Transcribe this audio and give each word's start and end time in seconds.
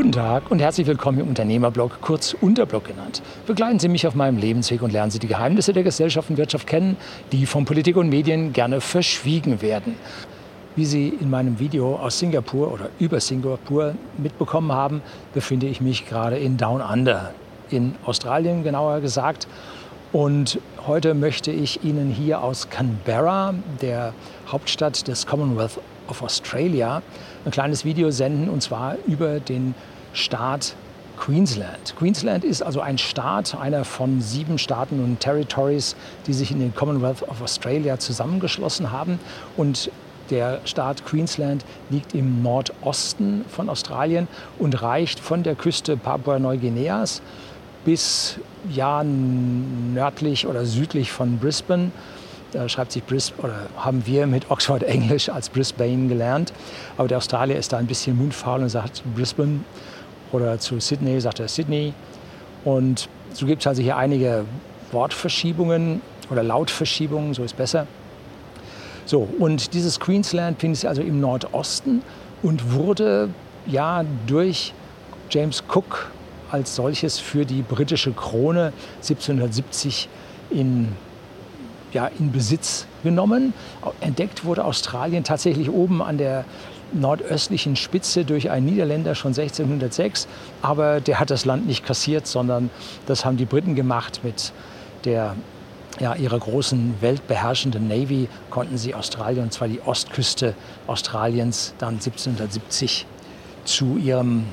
Guten 0.00 0.12
Tag 0.12 0.50
und 0.50 0.60
herzlich 0.60 0.86
willkommen 0.86 1.20
im 1.20 1.28
Unternehmerblog, 1.28 2.00
kurz 2.00 2.34
Unterblog 2.40 2.86
genannt. 2.86 3.20
Begleiten 3.46 3.78
Sie 3.78 3.88
mich 3.88 4.06
auf 4.06 4.14
meinem 4.14 4.38
Lebensweg 4.38 4.80
und 4.80 4.94
lernen 4.94 5.10
Sie 5.10 5.18
die 5.18 5.26
Geheimnisse 5.26 5.74
der 5.74 5.82
Gesellschaft 5.82 6.30
und 6.30 6.38
Wirtschaft 6.38 6.66
kennen, 6.66 6.96
die 7.32 7.44
von 7.44 7.66
Politik 7.66 7.98
und 7.98 8.08
Medien 8.08 8.54
gerne 8.54 8.80
verschwiegen 8.80 9.60
werden. 9.60 9.96
Wie 10.74 10.86
Sie 10.86 11.08
in 11.08 11.28
meinem 11.28 11.58
Video 11.58 11.96
aus 11.96 12.18
Singapur 12.18 12.72
oder 12.72 12.88
über 12.98 13.20
Singapur 13.20 13.94
mitbekommen 14.16 14.72
haben, 14.72 15.02
befinde 15.34 15.66
ich 15.66 15.82
mich 15.82 16.08
gerade 16.08 16.38
in 16.38 16.56
Down 16.56 16.80
Under, 16.80 17.34
in 17.68 17.94
Australien 18.06 18.62
genauer 18.62 19.00
gesagt. 19.00 19.48
Und 20.12 20.60
heute 20.86 21.12
möchte 21.12 21.50
ich 21.50 21.84
Ihnen 21.84 22.10
hier 22.10 22.42
aus 22.42 22.70
Canberra, 22.70 23.52
der 23.82 24.14
Hauptstadt 24.50 25.06
des 25.08 25.26
Commonwealth 25.26 25.78
of 26.10 26.22
Australia, 26.22 27.02
ein 27.44 27.50
kleines 27.50 27.84
Video 27.84 28.10
senden 28.10 28.48
und 28.48 28.62
zwar 28.62 28.96
über 29.06 29.40
den 29.40 29.74
Staat 30.12 30.74
Queensland. 31.18 31.94
Queensland 31.98 32.44
ist 32.44 32.62
also 32.62 32.80
ein 32.80 32.96
Staat, 32.96 33.54
einer 33.54 33.84
von 33.84 34.22
sieben 34.22 34.58
Staaten 34.58 35.04
und 35.04 35.20
Territories, 35.20 35.94
die 36.26 36.32
sich 36.32 36.50
in 36.50 36.60
den 36.60 36.74
Commonwealth 36.74 37.22
of 37.28 37.42
Australia 37.42 37.98
zusammengeschlossen 37.98 38.90
haben. 38.90 39.20
Und 39.56 39.90
der 40.30 40.60
Staat 40.64 41.04
Queensland 41.04 41.64
liegt 41.90 42.14
im 42.14 42.42
Nordosten 42.42 43.44
von 43.48 43.68
Australien 43.68 44.28
und 44.58 44.80
reicht 44.82 45.20
von 45.20 45.42
der 45.42 45.56
Küste 45.56 45.96
Papua-Neuguineas 45.96 47.20
bis 47.84 48.38
ja 48.70 49.02
nördlich 49.04 50.46
oder 50.46 50.64
südlich 50.64 51.12
von 51.12 51.38
Brisbane 51.38 51.92
da 52.52 52.68
schreibt 52.68 52.92
sich 52.92 53.02
Brisbane, 53.04 53.42
oder 53.42 53.66
haben 53.76 54.06
wir 54.06 54.26
mit 54.26 54.50
Oxford 54.50 54.82
Englisch 54.82 55.28
als 55.28 55.48
Brisbane 55.48 56.08
gelernt. 56.08 56.52
Aber 56.96 57.08
der 57.08 57.18
Australier 57.18 57.56
ist 57.56 57.72
da 57.72 57.78
ein 57.78 57.86
bisschen 57.86 58.16
mundfaul 58.16 58.60
und 58.60 58.68
sagt 58.68 59.02
Brisbane. 59.14 59.64
Oder 60.32 60.58
zu 60.58 60.78
Sydney 60.80 61.20
sagt 61.20 61.40
er 61.40 61.48
Sydney. 61.48 61.92
Und 62.64 63.08
so 63.32 63.46
gibt 63.46 63.62
es 63.62 63.66
also 63.66 63.82
hier 63.82 63.96
einige 63.96 64.44
Wortverschiebungen 64.92 66.02
oder 66.30 66.42
Lautverschiebungen, 66.42 67.34
so 67.34 67.42
ist 67.42 67.56
besser. 67.56 67.86
So, 69.06 69.28
und 69.38 69.74
dieses 69.74 69.98
Queensland 69.98 70.60
findet 70.60 70.80
sich 70.80 70.88
also 70.88 71.02
im 71.02 71.20
Nordosten 71.20 72.02
und 72.42 72.72
wurde 72.72 73.30
ja 73.66 74.04
durch 74.26 74.72
James 75.30 75.64
Cook 75.68 76.10
als 76.50 76.74
solches 76.74 77.18
für 77.18 77.44
die 77.44 77.62
britische 77.62 78.12
Krone 78.12 78.72
1770 78.96 80.08
in 80.50 80.88
ja, 81.92 82.10
in 82.18 82.32
Besitz 82.32 82.86
genommen. 83.02 83.52
Entdeckt 84.00 84.44
wurde 84.44 84.64
Australien 84.64 85.24
tatsächlich 85.24 85.70
oben 85.70 86.02
an 86.02 86.18
der 86.18 86.44
nordöstlichen 86.92 87.76
Spitze 87.76 88.24
durch 88.24 88.50
einen 88.50 88.66
Niederländer 88.66 89.14
schon 89.14 89.30
1606. 89.30 90.26
Aber 90.62 91.00
der 91.00 91.20
hat 91.20 91.30
das 91.30 91.44
Land 91.44 91.66
nicht 91.66 91.84
kassiert, 91.84 92.26
sondern 92.26 92.70
das 93.06 93.24
haben 93.24 93.36
die 93.36 93.44
Briten 93.44 93.74
gemacht 93.74 94.20
mit 94.22 94.52
der 95.04 95.36
ja, 95.98 96.14
ihrer 96.14 96.38
großen 96.38 96.94
weltbeherrschenden 97.00 97.88
Navy 97.88 98.28
konnten 98.48 98.78
sie 98.78 98.94
Australien, 98.94 99.44
und 99.44 99.52
zwar 99.52 99.68
die 99.68 99.80
Ostküste 99.80 100.54
Australiens, 100.86 101.74
dann 101.78 101.94
1770 101.94 103.06
zu 103.64 103.96
ihrem 103.98 104.44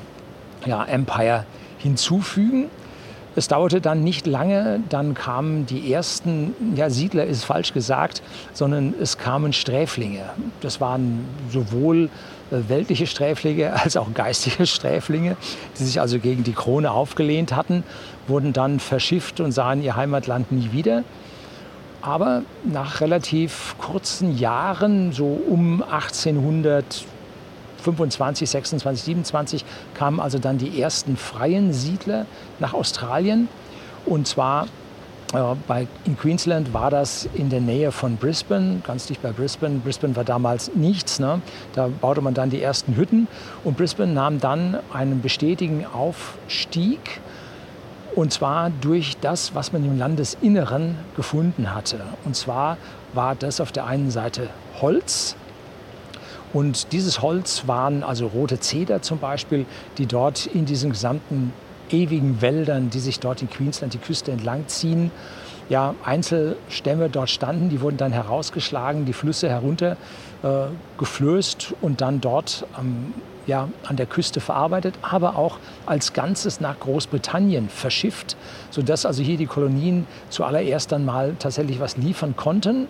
ja, 0.66 0.84
Empire 0.84 1.46
hinzufügen. 1.78 2.70
Es 3.38 3.48
dauerte 3.48 3.82
dann 3.82 4.04
nicht 4.04 4.26
lange, 4.26 4.80
dann 4.90 5.14
kamen 5.14 5.68
die 5.68 5.94
ersten, 5.94 6.56
ja 6.76 6.90
Siedler 6.90 7.24
ist 7.24 7.44
falsch 7.44 7.72
gesagt, 7.72 8.24
sondern 8.52 8.96
es 9.00 9.20
kamen 9.20 9.54
Sträflinge. 9.54 10.24
Das 10.62 10.82
waren 10.82 11.24
sowohl 11.52 12.10
äh, 12.50 12.68
weltliche 12.68 13.06
Sträflinge 13.06 13.74
als 13.84 13.96
auch 13.96 14.12
geistige 14.16 14.66
Sträflinge, 14.66 15.38
die 15.78 15.84
sich 15.84 16.02
also 16.02 16.18
gegen 16.18 16.44
die 16.44 16.54
Krone 16.54 16.90
aufgelehnt 16.90 17.56
hatten, 17.56 17.84
wurden 18.28 18.54
dann 18.54 18.80
verschifft 18.80 19.40
und 19.40 19.52
sahen 19.52 19.84
ihr 19.84 19.96
Heimatland 19.96 20.52
nie 20.52 20.72
wieder. 20.72 21.04
Aber 22.02 22.42
nach 22.64 23.02
relativ 23.02 23.76
kurzen 23.78 24.36
Jahren, 24.36 25.12
so 25.12 25.40
um 25.48 25.84
1800, 25.84 27.06
25, 27.82 28.50
26, 28.50 29.04
27 29.04 29.66
kamen 29.94 30.20
also 30.20 30.40
dann 30.40 30.58
die 30.58 30.82
ersten 30.82 31.18
freien 31.18 31.74
Siedler 31.74 32.26
nach 32.60 32.74
Australien. 32.74 33.48
Und 34.06 34.28
zwar 34.28 34.68
äh, 35.34 35.56
bei, 35.68 35.88
in 36.06 36.18
Queensland 36.18 36.74
war 36.74 36.90
das 36.90 37.28
in 37.34 37.50
der 37.50 37.60
Nähe 37.60 37.92
von 37.92 38.16
Brisbane, 38.16 38.82
ganz 38.84 39.08
dicht 39.08 39.22
bei 39.22 39.32
Brisbane. 39.32 39.80
Brisbane 39.80 40.16
war 40.16 40.24
damals 40.24 40.72
nichts. 40.74 41.20
Ne? 41.20 41.42
Da 41.74 41.88
baute 41.88 42.22
man 42.22 42.34
dann 42.34 42.50
die 42.50 42.62
ersten 42.62 42.96
Hütten. 42.96 43.28
Und 43.64 43.78
Brisbane 43.78 44.14
nahm 44.14 44.40
dann 44.40 44.78
einen 44.94 45.22
bestetigen 45.22 45.86
Aufstieg. 45.86 47.20
Und 48.16 48.34
zwar 48.34 48.72
durch 48.82 49.18
das, 49.22 49.54
was 49.54 49.74
man 49.74 49.86
im 49.86 49.98
Landesinneren 49.98 50.96
gefunden 51.16 51.76
hatte. 51.76 52.00
Und 52.26 52.36
zwar 52.36 52.78
war 53.14 53.36
das 53.36 53.62
auf 53.62 53.72
der 53.72 53.86
einen 53.86 54.10
Seite 54.10 54.50
Holz, 54.82 55.36
und 56.58 56.92
dieses 56.92 57.22
Holz 57.22 57.68
waren 57.68 58.02
also 58.02 58.26
rote 58.26 58.60
Zeder 58.60 59.04
zum 59.04 59.20
Beispiel, 59.20 59.68
die 60.00 60.08
dort 60.08 60.48
in 60.48 60.66
diesen 60.66 60.90
gesamten 60.90 61.54
ewigen 61.92 62.42
Wäldern, 62.42 62.90
die 62.90 63.00
sich 63.00 63.20
dort 63.20 63.44
in 63.44 63.50
Queensland 63.52 63.94
die 63.94 64.00
Küste 64.00 64.32
entlang 64.32 64.68
ziehen, 64.68 65.12
ja, 65.70 65.94
Einzelstämme 66.04 67.10
dort 67.10 67.30
standen, 67.30 67.70
die 67.70 67.80
wurden 67.82 67.98
dann 67.98 68.12
herausgeschlagen, 68.12 69.06
die 69.06 69.14
Flüsse 69.14 69.50
herunter 69.50 69.98
äh, 70.42 70.48
geflößt 70.98 71.76
und 71.82 72.02
dann 72.02 72.22
dort 72.22 72.66
ähm, 72.80 73.14
ja, 73.46 73.70
an 73.84 73.96
der 73.96 74.08
Küste 74.08 74.40
verarbeitet, 74.40 74.96
aber 75.04 75.36
auch 75.36 75.60
als 75.86 76.14
Ganzes 76.14 76.60
nach 76.60 76.80
Großbritannien 76.80 77.70
verschifft, 77.70 78.36
sodass 78.72 79.06
also 79.06 79.22
hier 79.22 79.38
die 79.38 79.46
Kolonien 79.46 80.08
zuallererst 80.32 80.92
einmal 80.92 81.36
tatsächlich 81.38 81.80
was 81.80 81.98
liefern 81.98 82.36
konnten. 82.36 82.88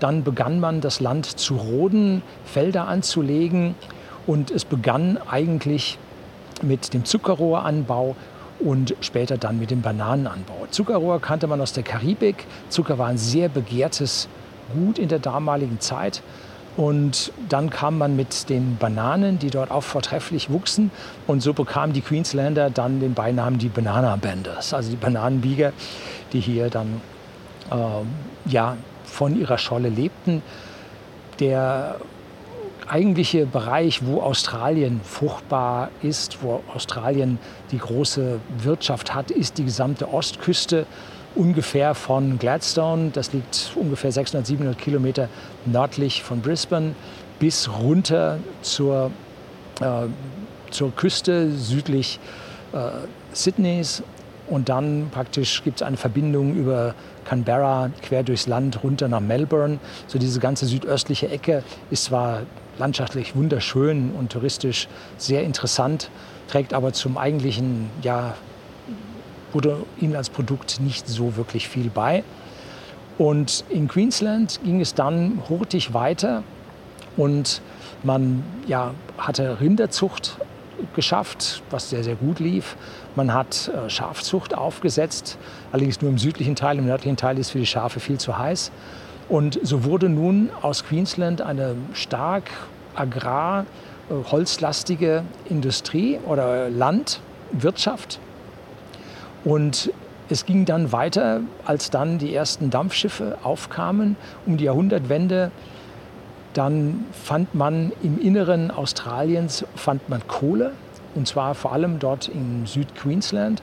Dann 0.00 0.24
begann 0.24 0.60
man 0.60 0.80
das 0.80 1.00
Land 1.00 1.26
zu 1.26 1.56
roden, 1.56 2.22
Felder 2.44 2.88
anzulegen 2.88 3.74
und 4.26 4.50
es 4.50 4.64
begann 4.64 5.18
eigentlich 5.28 5.98
mit 6.62 6.94
dem 6.94 7.04
Zuckerrohranbau 7.04 8.16
und 8.60 8.94
später 9.00 9.36
dann 9.36 9.58
mit 9.58 9.70
dem 9.70 9.82
Bananenanbau. 9.82 10.66
Zuckerrohr 10.70 11.20
kannte 11.20 11.46
man 11.46 11.60
aus 11.60 11.72
der 11.72 11.82
Karibik. 11.82 12.46
Zucker 12.68 12.98
war 12.98 13.08
ein 13.08 13.18
sehr 13.18 13.48
begehrtes 13.48 14.28
Gut 14.72 14.98
in 14.98 15.08
der 15.08 15.18
damaligen 15.18 15.80
Zeit. 15.80 16.22
Und 16.76 17.32
dann 17.48 17.70
kam 17.70 17.98
man 17.98 18.16
mit 18.16 18.48
den 18.48 18.76
Bananen, 18.78 19.38
die 19.38 19.50
dort 19.50 19.70
auch 19.70 19.82
vortrefflich 19.82 20.50
wuchsen. 20.50 20.90
Und 21.26 21.40
so 21.40 21.52
bekamen 21.52 21.92
die 21.92 22.00
Queenslander 22.00 22.70
dann 22.70 22.98
den 22.98 23.14
Beinamen 23.14 23.58
die 23.58 23.68
Banana 23.68 24.16
Benders, 24.16 24.74
also 24.74 24.90
die 24.90 24.96
Bananenbieger, 24.96 25.72
die 26.32 26.40
hier 26.40 26.70
dann 26.70 27.00
äh, 27.70 28.50
ja, 28.50 28.76
von 29.14 29.38
ihrer 29.38 29.58
Scholle 29.58 29.88
lebten. 29.88 30.42
Der 31.40 31.96
eigentliche 32.86 33.46
Bereich, 33.46 34.04
wo 34.04 34.20
Australien 34.20 35.00
fruchtbar 35.04 35.90
ist, 36.02 36.42
wo 36.42 36.62
Australien 36.74 37.38
die 37.70 37.78
große 37.78 38.40
Wirtschaft 38.58 39.14
hat, 39.14 39.30
ist 39.30 39.58
die 39.58 39.64
gesamte 39.64 40.12
Ostküste 40.12 40.86
ungefähr 41.34 41.94
von 41.94 42.38
Gladstone, 42.38 43.10
das 43.12 43.32
liegt 43.32 43.72
ungefähr 43.74 44.12
600, 44.12 44.46
700 44.46 44.78
Kilometer 44.78 45.28
nördlich 45.64 46.22
von 46.22 46.40
Brisbane, 46.40 46.94
bis 47.38 47.68
runter 47.68 48.38
zur, 48.62 49.10
äh, 49.80 50.06
zur 50.70 50.94
Küste 50.94 51.50
südlich 51.52 52.20
äh, 52.72 52.78
Sydneys. 53.32 54.02
Und 54.46 54.68
dann 54.68 55.08
praktisch 55.10 55.64
gibt 55.64 55.80
es 55.80 55.86
eine 55.86 55.96
Verbindung 55.96 56.54
über 56.54 56.94
Canberra 57.24 57.90
quer 58.02 58.22
durchs 58.22 58.46
Land 58.46 58.82
runter 58.82 59.08
nach 59.08 59.20
Melbourne. 59.20 59.78
So 60.06 60.18
diese 60.18 60.40
ganze 60.40 60.66
südöstliche 60.66 61.28
Ecke 61.28 61.62
ist 61.90 62.04
zwar 62.04 62.42
landschaftlich 62.78 63.36
wunderschön 63.36 64.12
und 64.18 64.32
touristisch 64.32 64.88
sehr 65.16 65.42
interessant, 65.42 66.10
trägt 66.48 66.74
aber 66.74 66.92
zum 66.92 67.16
eigentlichen 67.16 67.90
ja, 68.02 68.34
Bruttoinlandsprodukt 69.52 70.80
nicht 70.80 71.08
so 71.08 71.36
wirklich 71.36 71.68
viel 71.68 71.90
bei. 71.90 72.24
Und 73.16 73.64
in 73.68 73.86
Queensland 73.86 74.60
ging 74.64 74.80
es 74.80 74.94
dann 74.94 75.42
hurtig 75.48 75.94
weiter 75.94 76.42
und 77.16 77.62
man 78.02 78.42
ja, 78.66 78.92
hatte 79.18 79.60
Rinderzucht 79.60 80.36
geschafft, 80.94 81.62
was 81.70 81.90
sehr, 81.90 82.04
sehr 82.04 82.16
gut 82.16 82.40
lief. 82.40 82.76
Man 83.16 83.32
hat 83.32 83.68
äh, 83.68 83.88
Schafzucht 83.88 84.54
aufgesetzt, 84.54 85.38
allerdings 85.72 86.02
nur 86.02 86.10
im 86.10 86.18
südlichen 86.18 86.56
Teil. 86.56 86.78
Im 86.78 86.86
nördlichen 86.86 87.16
Teil 87.16 87.38
ist 87.38 87.50
für 87.50 87.58
die 87.58 87.66
Schafe 87.66 88.00
viel 88.00 88.18
zu 88.18 88.36
heiß. 88.36 88.70
Und 89.28 89.58
so 89.62 89.84
wurde 89.84 90.08
nun 90.08 90.50
aus 90.60 90.84
Queensland 90.84 91.40
eine 91.40 91.76
stark 91.94 92.50
agrar, 92.94 93.66
äh, 94.10 94.30
holzlastige 94.30 95.24
Industrie 95.48 96.18
oder 96.26 96.68
Landwirtschaft. 96.68 98.18
Und 99.44 99.90
es 100.28 100.46
ging 100.46 100.64
dann 100.64 100.90
weiter, 100.92 101.40
als 101.64 101.90
dann 101.90 102.18
die 102.18 102.34
ersten 102.34 102.70
Dampfschiffe 102.70 103.38
aufkamen 103.42 104.16
um 104.46 104.56
die 104.56 104.64
Jahrhundertwende 104.64 105.50
dann 106.54 107.04
fand 107.12 107.54
man 107.54 107.92
im 108.02 108.18
Inneren 108.18 108.70
Australiens 108.70 109.64
fand 109.74 110.08
man 110.08 110.26
Kohle 110.26 110.72
und 111.14 111.28
zwar 111.28 111.54
vor 111.54 111.72
allem 111.72 111.98
dort 111.98 112.28
in 112.28 112.66
Südqueensland. 112.66 113.62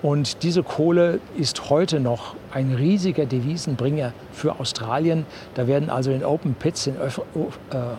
Und 0.00 0.44
diese 0.44 0.62
Kohle 0.62 1.18
ist 1.36 1.70
heute 1.70 1.98
noch 1.98 2.36
ein 2.52 2.72
riesiger 2.72 3.26
Devisenbringer 3.26 4.12
für 4.30 4.60
Australien. 4.60 5.26
Da 5.54 5.66
werden 5.66 5.90
also 5.90 6.12
in 6.12 6.24
Open 6.24 6.54
Pits, 6.54 6.86
in 6.86 6.94
äh, 6.94 7.08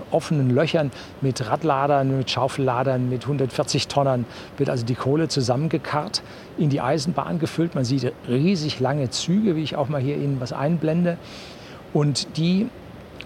offenen 0.09 0.49
Löchern 0.49 0.91
mit 1.19 1.45
Radladern, 1.45 2.17
mit 2.17 2.31
Schaufelladern, 2.31 3.09
mit 3.09 3.23
140 3.23 3.89
Tonnen 3.89 4.25
wird 4.57 4.69
also 4.69 4.85
die 4.85 4.95
Kohle 4.95 5.27
zusammengekarrt, 5.27 6.21
in 6.57 6.69
die 6.69 6.79
Eisenbahn 6.79 7.37
gefüllt. 7.37 7.75
Man 7.75 7.83
sieht 7.83 8.13
riesig 8.29 8.79
lange 8.79 9.09
Züge, 9.09 9.57
wie 9.57 9.63
ich 9.63 9.75
auch 9.75 9.89
mal 9.89 9.99
hier 9.99 10.15
Ihnen 10.15 10.39
was 10.39 10.53
einblende. 10.53 11.17
Und 11.91 12.37
die 12.37 12.67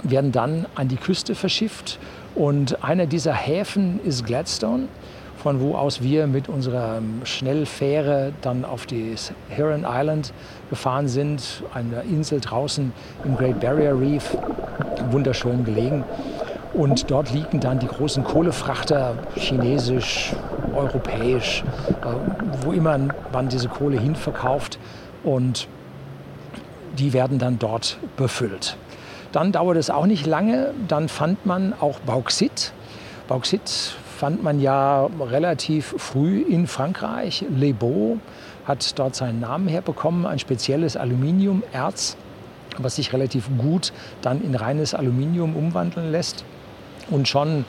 werden 0.03 0.31
dann 0.31 0.65
an 0.75 0.87
die 0.87 0.97
Küste 0.97 1.35
verschifft. 1.35 1.99
Und 2.35 2.83
einer 2.83 3.05
dieser 3.05 3.33
Häfen 3.33 3.99
ist 4.03 4.25
Gladstone 4.25 4.87
von 5.43 5.59
wo 5.59 5.75
aus 5.75 6.01
wir 6.01 6.25
mit 6.25 6.47
unserer 6.47 7.01
Schnellfähre 7.25 8.31
dann 8.41 8.63
auf 8.63 8.85
die 8.85 9.13
Heron 9.49 9.85
Island 9.85 10.31
gefahren 10.69 11.09
sind, 11.09 11.63
eine 11.73 12.03
Insel 12.03 12.39
draußen 12.39 12.93
im 13.25 13.35
Great 13.35 13.59
Barrier 13.59 13.99
Reef, 13.99 14.37
wunderschön 15.11 15.65
gelegen. 15.65 16.05
Und 16.73 17.11
dort 17.11 17.31
liegen 17.33 17.59
dann 17.59 17.77
die 17.77 17.87
großen 17.87 18.23
Kohlefrachter, 18.23 19.15
chinesisch, 19.35 20.33
europäisch, 20.73 21.63
äh, 22.01 22.65
wo 22.65 22.71
immer 22.71 22.97
man 23.33 23.49
diese 23.49 23.67
Kohle 23.67 23.99
hinverkauft. 23.99 24.79
Und 25.25 25.67
die 26.97 27.11
werden 27.11 27.37
dann 27.37 27.59
dort 27.59 27.97
befüllt. 28.15 28.77
Dann 29.33 29.51
dauert 29.51 29.77
es 29.77 29.89
auch 29.89 30.05
nicht 30.05 30.27
lange, 30.27 30.73
dann 30.87 31.09
fand 31.09 31.45
man 31.45 31.73
auch 31.73 31.99
Bauxit. 31.99 32.71
Bauxit 33.27 33.95
fand 34.17 34.43
man 34.43 34.61
ja 34.61 35.09
relativ 35.19 35.95
früh 35.97 36.41
in 36.41 36.67
Frankreich. 36.67 37.43
Le 37.49 37.73
Beau 37.73 38.19
hat 38.65 38.97
dort 38.99 39.15
seinen 39.15 39.39
Namen 39.39 39.67
herbekommen, 39.67 40.27
ein 40.27 40.37
spezielles 40.37 40.95
Aluminiumerz, 40.95 42.15
was 42.77 42.97
sich 42.97 43.11
relativ 43.11 43.49
gut 43.57 43.91
dann 44.21 44.41
in 44.43 44.53
reines 44.53 44.93
Aluminium 44.93 45.55
umwandeln 45.55 46.11
lässt. 46.11 46.45
Und 47.09 47.27
schon, 47.27 47.65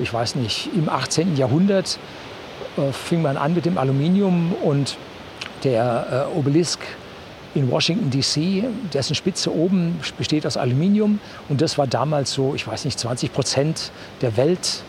ich 0.00 0.12
weiß 0.12 0.34
nicht, 0.34 0.68
im 0.74 0.88
18. 0.88 1.36
Jahrhundert 1.36 1.98
äh, 2.76 2.90
fing 2.90 3.22
man 3.22 3.36
an 3.36 3.54
mit 3.54 3.66
dem 3.66 3.78
Aluminium 3.78 4.52
und 4.64 4.98
der 5.62 6.28
äh, 6.34 6.38
Obelisk 6.38 6.80
in 7.54 7.70
Washington 7.70 8.10
DC, 8.10 8.64
dessen 8.92 9.14
Spitze 9.14 9.54
oben 9.54 9.98
besteht 10.18 10.46
aus 10.46 10.56
Aluminium 10.56 11.20
und 11.48 11.60
das 11.60 11.78
war 11.78 11.86
damals 11.86 12.32
so, 12.32 12.54
ich 12.54 12.66
weiß 12.66 12.84
nicht, 12.84 12.98
20 12.98 13.32
Prozent 13.32 13.92
der 14.20 14.36
Welt 14.36 14.82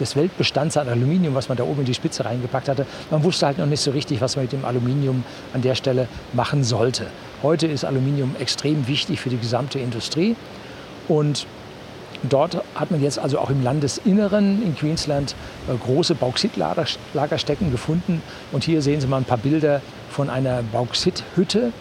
des 0.00 0.16
Weltbestands 0.16 0.76
an 0.76 0.88
Aluminium, 0.88 1.34
was 1.34 1.48
man 1.48 1.58
da 1.58 1.64
oben 1.64 1.80
in 1.80 1.86
die 1.86 1.94
Spitze 1.94 2.24
reingepackt 2.24 2.68
hatte. 2.68 2.86
Man 3.10 3.22
wusste 3.24 3.46
halt 3.46 3.58
noch 3.58 3.66
nicht 3.66 3.80
so 3.80 3.90
richtig, 3.90 4.20
was 4.20 4.36
man 4.36 4.44
mit 4.44 4.52
dem 4.52 4.64
Aluminium 4.64 5.24
an 5.52 5.62
der 5.62 5.74
Stelle 5.74 6.08
machen 6.32 6.64
sollte. 6.64 7.08
Heute 7.42 7.66
ist 7.66 7.84
Aluminium 7.84 8.36
extrem 8.38 8.86
wichtig 8.86 9.20
für 9.20 9.30
die 9.30 9.38
gesamte 9.38 9.78
Industrie 9.78 10.36
und 11.08 11.46
Dort 12.28 12.64
hat 12.74 12.90
man 12.90 13.00
jetzt 13.00 13.18
also 13.18 13.38
auch 13.38 13.48
im 13.48 13.62
Landesinneren 13.62 14.60
in 14.62 14.74
Queensland 14.74 15.36
äh, 15.68 15.76
große 15.76 16.16
Bauxitlagerstätten 16.16 17.70
gefunden. 17.70 18.22
Und 18.50 18.64
hier 18.64 18.82
sehen 18.82 19.00
Sie 19.00 19.06
mal 19.06 19.18
ein 19.18 19.24
paar 19.24 19.38
Bilder 19.38 19.80
von 20.10 20.28
einer 20.28 20.62
Bauxithütte, 20.72 21.72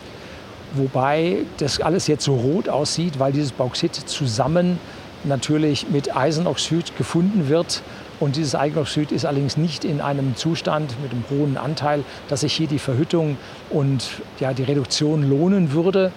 wobei 0.74 1.38
das 1.58 1.80
alles 1.82 2.08
jetzt 2.08 2.24
so 2.24 2.36
rot 2.36 2.70
aussieht, 2.70 3.20
weil 3.20 3.32
dieses 3.32 3.52
Bauxit 3.52 3.96
zusammen 3.96 4.80
natürlich 5.24 5.90
mit 5.90 6.16
Eisenoxid 6.16 6.98
gefunden 6.98 7.50
wird. 7.50 7.82
Und 8.20 8.36
dieses 8.36 8.56
Eigenoxid 8.56 9.12
ist 9.12 9.26
allerdings 9.26 9.58
nicht 9.58 9.86
in 9.86 10.02
einem 10.02 10.36
Zustand 10.36 10.96
mit 11.02 11.12
einem 11.12 11.24
hohen 11.30 11.58
Anteil, 11.58 12.04
dass 12.30 12.42
sich 12.42 12.54
hier 12.54 12.68
die 12.68 12.80
Verhüttung 12.80 13.38
und 13.70 14.10
ja, 14.40 14.54
die 14.54 14.64
Reduktion 14.64 15.30
lohnen 15.30 15.72
würde, 15.72 16.12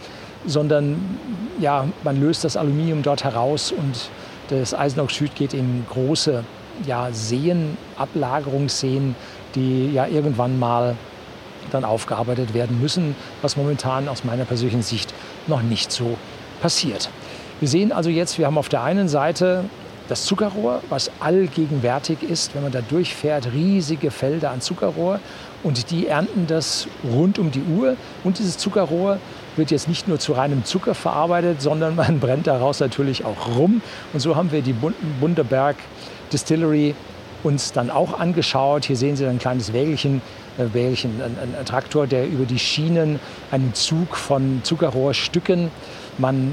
sondern 0.46 1.18
ja, 1.58 1.86
man 2.02 2.18
löst 2.18 2.44
das 2.44 2.56
Aluminium 2.56 3.02
dort 3.02 3.24
heraus 3.24 3.72
und 3.72 4.08
das 4.48 4.74
Eisenoxid 4.74 5.34
geht 5.34 5.52
in 5.52 5.84
große 5.90 6.42
ja, 6.86 7.08
Seen, 7.12 7.76
Ablagerungsseen, 7.98 9.14
die 9.54 9.92
ja 9.92 10.06
irgendwann 10.06 10.58
mal 10.58 10.96
dann 11.70 11.84
aufgearbeitet 11.84 12.54
werden 12.54 12.80
müssen, 12.80 13.14
was 13.42 13.56
momentan 13.56 14.08
aus 14.08 14.24
meiner 14.24 14.44
persönlichen 14.44 14.82
Sicht 14.82 15.14
noch 15.46 15.62
nicht 15.62 15.92
so 15.92 16.16
passiert. 16.60 17.10
Wir 17.60 17.68
sehen 17.68 17.92
also 17.92 18.10
jetzt, 18.10 18.38
wir 18.38 18.46
haben 18.46 18.58
auf 18.58 18.68
der 18.68 18.82
einen 18.82 19.08
Seite 19.08 19.64
das 20.08 20.24
Zuckerrohr, 20.24 20.82
was 20.88 21.10
allgegenwärtig 21.20 22.22
ist, 22.22 22.54
wenn 22.54 22.62
man 22.62 22.72
da 22.72 22.80
durchfährt, 22.80 23.52
riesige 23.52 24.10
Felder 24.10 24.50
an 24.50 24.60
Zuckerrohr 24.60 25.20
und 25.62 25.90
die 25.92 26.08
ernten 26.08 26.48
das 26.48 26.88
rund 27.04 27.38
um 27.38 27.52
die 27.52 27.62
Uhr. 27.62 27.96
Und 28.24 28.38
dieses 28.40 28.58
Zuckerrohr 28.58 29.18
wird 29.54 29.70
jetzt 29.70 29.88
nicht 29.88 30.08
nur 30.08 30.18
zu 30.18 30.32
reinem 30.32 30.64
Zucker 30.64 30.96
verarbeitet, 30.96 31.62
sondern 31.62 31.94
man 31.94 32.18
brennt 32.20 32.48
daraus 32.48 32.80
natürlich 32.80 33.24
auch 33.24 33.56
rum. 33.56 33.82
Und 34.12 34.20
so 34.20 34.34
haben 34.34 34.50
wir 34.50 34.62
die 34.62 34.74
Bundeberg 35.20 35.76
Distillery 36.32 36.94
uns 37.42 37.72
dann 37.72 37.90
auch 37.90 38.18
angeschaut. 38.18 38.86
Hier 38.86 38.96
sehen 38.96 39.16
Sie 39.16 39.26
ein 39.26 39.38
kleines 39.38 39.72
Wägelchen, 39.72 40.22
äh, 40.60 40.74
Wägelchen 40.74 41.20
ein, 41.22 41.54
ein 41.58 41.64
Traktor, 41.64 42.06
der 42.06 42.28
über 42.28 42.44
die 42.44 42.58
Schienen 42.58 43.18
einen 43.50 43.74
Zug 43.74 44.16
von 44.16 44.60
Zuckerrohrstücken 44.62 45.70
man 46.20 46.52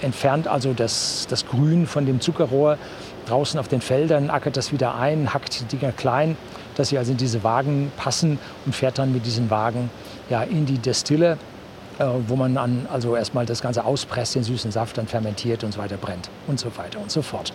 entfernt 0.00 0.46
also 0.46 0.72
das, 0.72 1.26
das 1.28 1.46
Grün 1.46 1.86
von 1.86 2.06
dem 2.06 2.20
Zuckerrohr 2.20 2.78
draußen 3.26 3.58
auf 3.58 3.68
den 3.68 3.80
Feldern, 3.80 4.30
ackert 4.30 4.56
das 4.56 4.72
wieder 4.72 4.94
ein, 4.94 5.34
hackt 5.34 5.60
die 5.60 5.76
Dinger 5.76 5.92
klein, 5.92 6.36
dass 6.76 6.88
sie 6.88 6.98
also 6.98 7.12
in 7.12 7.18
diese 7.18 7.42
Wagen 7.42 7.92
passen 7.96 8.38
und 8.64 8.74
fährt 8.74 8.98
dann 8.98 9.12
mit 9.12 9.26
diesen 9.26 9.50
Wagen 9.50 9.90
ja, 10.30 10.42
in 10.42 10.64
die 10.66 10.78
Destille, 10.78 11.36
äh, 11.98 12.06
wo 12.26 12.36
man 12.36 12.54
dann 12.54 12.86
also 12.90 13.16
erstmal 13.16 13.44
das 13.44 13.60
Ganze 13.60 13.84
auspresst, 13.84 14.36
den 14.36 14.44
süßen 14.44 14.70
Saft 14.70 14.96
dann 14.96 15.08
fermentiert 15.08 15.64
und 15.64 15.72
so 15.72 15.80
weiter 15.80 15.96
brennt 15.96 16.30
und 16.46 16.58
so 16.58 16.74
weiter 16.76 17.00
und 17.00 17.10
so 17.10 17.20
fort. 17.20 17.52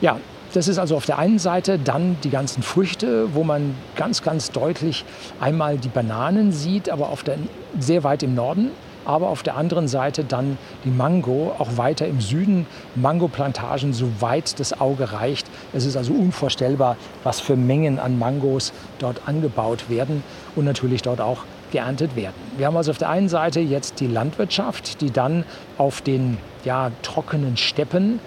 Ja, 0.00 0.18
das 0.54 0.68
ist 0.68 0.78
also 0.78 0.96
auf 0.96 1.04
der 1.04 1.18
einen 1.18 1.38
Seite 1.38 1.78
dann 1.78 2.16
die 2.22 2.30
ganzen 2.30 2.62
Früchte, 2.62 3.34
wo 3.34 3.44
man 3.44 3.74
ganz, 3.96 4.22
ganz 4.22 4.50
deutlich 4.50 5.04
einmal 5.40 5.78
die 5.78 5.88
Bananen 5.88 6.52
sieht, 6.52 6.88
aber 6.88 7.08
auf 7.08 7.22
der, 7.22 7.38
sehr 7.78 8.04
weit 8.04 8.22
im 8.22 8.34
Norden 8.34 8.70
aber 9.04 9.28
auf 9.28 9.42
der 9.42 9.56
anderen 9.56 9.88
Seite 9.88 10.24
dann 10.24 10.58
die 10.84 10.90
Mango, 10.90 11.54
auch 11.58 11.76
weiter 11.76 12.06
im 12.06 12.20
Süden, 12.20 12.66
Mangoplantagen, 12.94 13.92
soweit 13.92 14.58
das 14.58 14.80
Auge 14.80 15.12
reicht. 15.12 15.46
Es 15.72 15.84
ist 15.84 15.96
also 15.96 16.12
unvorstellbar, 16.12 16.96
was 17.22 17.40
für 17.40 17.56
Mengen 17.56 17.98
an 17.98 18.18
Mangos 18.18 18.72
dort 18.98 19.22
angebaut 19.26 19.88
werden 19.88 20.22
und 20.56 20.64
natürlich 20.64 21.02
dort 21.02 21.20
auch 21.20 21.44
geerntet 21.70 22.16
werden. 22.16 22.34
Wir 22.56 22.66
haben 22.66 22.76
also 22.76 22.92
auf 22.92 22.98
der 22.98 23.10
einen 23.10 23.28
Seite 23.28 23.60
jetzt 23.60 24.00
die 24.00 24.06
Landwirtschaft, 24.06 25.00
die 25.00 25.10
dann 25.10 25.44
auf 25.76 26.00
den 26.00 26.38
ja, 26.64 26.90
trockenen 27.02 27.56
Steppen 27.56 28.20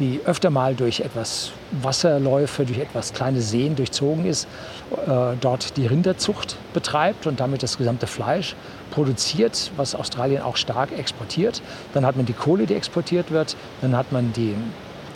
die 0.00 0.20
öfter 0.24 0.50
mal 0.50 0.74
durch 0.74 1.00
etwas 1.00 1.52
Wasserläufe, 1.70 2.64
durch 2.64 2.78
etwas 2.78 3.12
kleine 3.12 3.40
Seen 3.40 3.76
durchzogen 3.76 4.24
ist, 4.24 4.48
äh, 5.06 5.36
dort 5.40 5.76
die 5.76 5.86
Rinderzucht 5.86 6.56
betreibt 6.74 7.26
und 7.26 7.38
damit 7.38 7.62
das 7.62 7.78
gesamte 7.78 8.06
Fleisch 8.06 8.56
produziert, 8.90 9.70
was 9.76 9.94
Australien 9.94 10.42
auch 10.42 10.56
stark 10.56 10.90
exportiert. 10.98 11.62
Dann 11.94 12.04
hat 12.04 12.16
man 12.16 12.26
die 12.26 12.32
Kohle, 12.32 12.66
die 12.66 12.74
exportiert 12.74 13.30
wird. 13.30 13.56
Dann 13.82 13.96
hat 13.96 14.10
man 14.10 14.32
die 14.32 14.56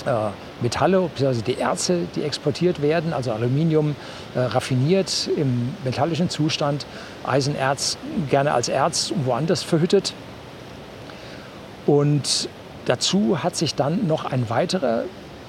äh, 0.07 0.31
Metalle, 0.61 1.11
also 1.21 1.41
die 1.41 1.59
Erze, 1.59 2.01
die 2.15 2.23
exportiert 2.23 2.83
werden, 2.83 3.13
also 3.13 3.33
Aluminium 3.33 3.97
äh, 4.35 4.41
raffiniert 4.41 5.29
im 5.37 5.75
metallischen 5.83 6.29
Zustand, 6.29 6.87
Eisenerz 7.25 7.97
gerne 8.29 8.53
als 8.53 8.69
Erz 8.69 9.13
woanders 9.25 9.63
verhüttet. 9.63 10.13
Und 11.87 12.49
Dazu 12.87 13.43
hat 13.43 13.57
sich 13.57 13.75
dann 13.75 14.07
noch 14.07 14.25
ein 14.25 14.51
weiterer 14.51 15.05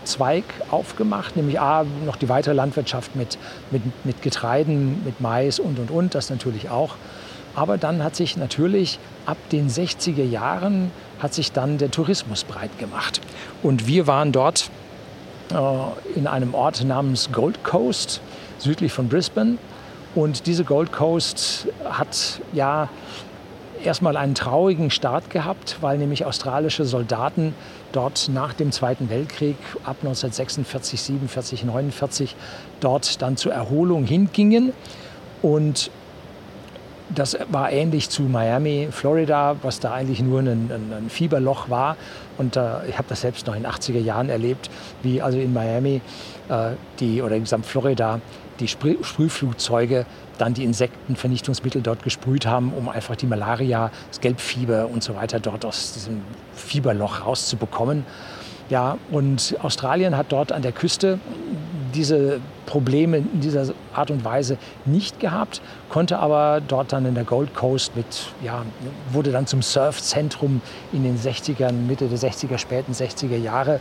Zweig 0.05 0.43
aufgemacht, 0.71 1.35
nämlich 1.35 1.59
A, 1.59 1.85
noch 2.05 2.15
die 2.15 2.29
weitere 2.29 2.53
Landwirtschaft 2.53 3.15
mit, 3.15 3.37
mit, 3.71 3.81
mit 4.05 4.21
Getreiden, 4.21 5.03
mit 5.03 5.19
Mais 5.19 5.59
und, 5.59 5.79
und, 5.79 5.91
und, 5.91 6.15
das 6.15 6.29
natürlich 6.29 6.69
auch. 6.69 6.95
Aber 7.55 7.77
dann 7.77 8.03
hat 8.03 8.15
sich 8.15 8.37
natürlich 8.37 8.99
ab 9.25 9.37
den 9.51 9.69
60er 9.69 10.23
Jahren 10.23 10.91
hat 11.19 11.33
sich 11.33 11.51
dann 11.51 11.77
der 11.77 11.89
Tourismus 11.89 12.43
breit 12.43 12.77
gemacht. 12.77 13.21
Und 13.63 13.87
wir 13.87 14.07
waren 14.07 14.31
dort 14.31 14.69
äh, 15.51 16.17
in 16.17 16.27
einem 16.27 16.53
Ort 16.53 16.83
namens 16.83 17.31
Gold 17.31 17.63
Coast, 17.63 18.21
südlich 18.57 18.91
von 18.91 19.07
Brisbane. 19.07 19.57
Und 20.13 20.47
diese 20.47 20.63
Gold 20.63 20.91
Coast 20.91 21.67
hat 21.83 22.41
ja 22.53 22.89
erstmal 23.85 24.17
einen 24.17 24.35
traurigen 24.35 24.91
Start 24.91 25.29
gehabt, 25.29 25.77
weil 25.81 25.97
nämlich 25.97 26.25
australische 26.25 26.85
Soldaten 26.85 27.53
dort 27.91 28.29
nach 28.33 28.53
dem 28.53 28.71
Zweiten 28.71 29.09
Weltkrieg 29.09 29.57
ab 29.83 29.97
1946, 30.01 31.01
47, 31.01 31.63
49 31.63 32.35
dort 32.79 33.21
dann 33.21 33.37
zur 33.37 33.53
Erholung 33.53 34.05
hingingen. 34.05 34.73
Und 35.41 35.91
das 37.13 37.37
war 37.49 37.71
ähnlich 37.71 38.09
zu 38.09 38.23
Miami, 38.23 38.87
Florida, 38.91 39.55
was 39.61 39.79
da 39.79 39.93
eigentlich 39.93 40.21
nur 40.21 40.39
ein, 40.39 40.47
ein, 40.47 40.93
ein 40.97 41.09
Fieberloch 41.09 41.69
war. 41.69 41.97
Und 42.37 42.55
äh, 42.55 42.87
ich 42.89 42.97
habe 42.97 43.07
das 43.07 43.21
selbst 43.21 43.47
noch 43.47 43.55
in 43.55 43.63
den 43.63 43.71
80er 43.71 43.99
Jahren 43.99 44.29
erlebt, 44.29 44.69
wie 45.03 45.21
also 45.21 45.37
in 45.37 45.53
Miami 45.53 46.01
äh, 46.49 46.71
die, 46.99 47.21
oder 47.21 47.35
in 47.35 47.45
Florida 47.45 48.19
die 48.59 48.67
Sprüh 48.67 48.97
Sprühflugzeuge 49.01 50.05
dann 50.37 50.53
die 50.53 50.63
Insektenvernichtungsmittel 50.63 51.81
dort 51.81 52.03
gesprüht 52.03 52.45
haben, 52.45 52.73
um 52.73 52.89
einfach 52.89 53.15
die 53.15 53.25
Malaria, 53.25 53.91
das 54.09 54.19
Gelbfieber 54.21 54.87
und 54.87 55.03
so 55.03 55.15
weiter 55.15 55.39
dort 55.39 55.65
aus 55.65 55.93
diesem 55.93 56.21
Fieberloch 56.53 57.25
rauszubekommen. 57.25 58.05
Ja, 58.69 58.97
und 59.11 59.55
Australien 59.61 60.17
hat 60.17 60.31
dort 60.31 60.51
an 60.51 60.61
der 60.61 60.71
Küste 60.71 61.19
diese 61.93 62.41
Probleme 62.65 63.17
in 63.17 63.39
dieser 63.39 63.73
Art 63.93 64.11
und 64.11 64.25
Weise 64.25 64.57
nicht 64.85 65.19
gehabt, 65.19 65.61
konnte 65.89 66.19
aber 66.19 66.61
dort 66.67 66.91
dann 66.91 67.05
in 67.05 67.15
der 67.15 67.23
Gold 67.23 67.55
Coast 67.55 67.95
mit, 67.95 68.05
ja, 68.43 68.63
wurde 69.11 69.31
dann 69.31 69.47
zum 69.47 69.61
Surfzentrum 69.61 70.61
in 70.91 71.03
den 71.03 71.17
60ern, 71.17 71.71
Mitte 71.71 72.07
der 72.07 72.17
60er, 72.17 72.57
späten 72.57 72.91
60er 72.91 73.37
Jahre. 73.37 73.79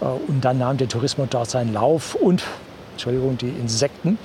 Äh, 0.00 0.04
und 0.04 0.44
dann 0.44 0.58
nahm 0.58 0.76
der 0.76 0.88
Tourismus 0.88 1.28
dort 1.30 1.50
seinen 1.50 1.72
Lauf 1.72 2.14
und, 2.14 2.42
Entschuldigung, 2.96 3.36
die 3.36 3.48
Insekten. 3.48 4.18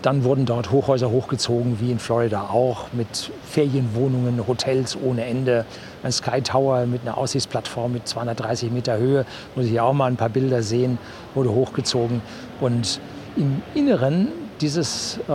Dann 0.00 0.24
wurden 0.24 0.46
dort 0.46 0.70
Hochhäuser 0.70 1.10
hochgezogen, 1.10 1.80
wie 1.80 1.90
in 1.90 1.98
Florida 1.98 2.48
auch, 2.50 2.92
mit 2.92 3.30
Ferienwohnungen, 3.44 4.46
Hotels 4.46 4.96
ohne 4.96 5.24
Ende, 5.24 5.66
ein 6.02 6.12
Sky 6.12 6.40
Tower 6.40 6.86
mit 6.86 7.02
einer 7.02 7.18
Aussichtsplattform 7.18 7.92
mit 7.92 8.08
230 8.08 8.70
Meter 8.70 8.96
Höhe, 8.96 9.26
muss 9.54 9.66
ich 9.66 9.78
auch 9.80 9.92
mal 9.92 10.06
ein 10.06 10.16
paar 10.16 10.30
Bilder 10.30 10.62
sehen, 10.62 10.98
wurde 11.34 11.50
hochgezogen. 11.50 12.22
Und 12.60 13.00
im 13.36 13.60
Inneren 13.74 14.28
dieses, 14.62 15.18
äh, 15.28 15.32